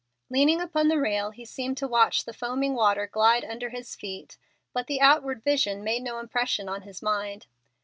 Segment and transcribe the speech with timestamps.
[0.31, 4.35] Leaning upon the rail he seemed to watch the foaming water glide under his feet;
[4.73, 7.45] but the outward vision made no impression on his mind.